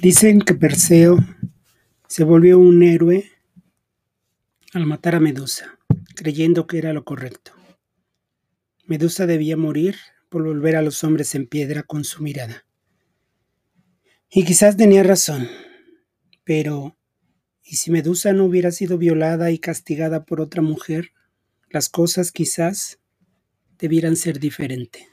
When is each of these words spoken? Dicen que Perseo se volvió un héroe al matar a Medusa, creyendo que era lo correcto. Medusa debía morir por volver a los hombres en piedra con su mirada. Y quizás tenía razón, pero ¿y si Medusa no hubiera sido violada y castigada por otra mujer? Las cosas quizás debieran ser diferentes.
Dicen 0.00 0.40
que 0.40 0.54
Perseo 0.54 1.18
se 2.08 2.24
volvió 2.24 2.58
un 2.58 2.82
héroe 2.82 3.30
al 4.72 4.86
matar 4.86 5.14
a 5.14 5.20
Medusa, 5.20 5.78
creyendo 6.16 6.66
que 6.66 6.78
era 6.78 6.94
lo 6.94 7.04
correcto. 7.04 7.52
Medusa 8.86 9.26
debía 9.26 9.58
morir 9.58 9.96
por 10.30 10.42
volver 10.42 10.76
a 10.76 10.80
los 10.80 11.04
hombres 11.04 11.34
en 11.34 11.46
piedra 11.46 11.82
con 11.82 12.04
su 12.04 12.22
mirada. 12.22 12.64
Y 14.30 14.46
quizás 14.46 14.78
tenía 14.78 15.02
razón, 15.02 15.46
pero 16.44 16.96
¿y 17.62 17.76
si 17.76 17.90
Medusa 17.90 18.32
no 18.32 18.46
hubiera 18.46 18.70
sido 18.70 18.96
violada 18.96 19.50
y 19.50 19.58
castigada 19.58 20.24
por 20.24 20.40
otra 20.40 20.62
mujer? 20.62 21.12
Las 21.68 21.90
cosas 21.90 22.32
quizás 22.32 23.00
debieran 23.78 24.16
ser 24.16 24.40
diferentes. 24.40 25.10